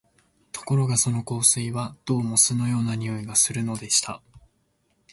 [0.51, 4.19] ところがその香水は、どうも酢のような匂いがするのでした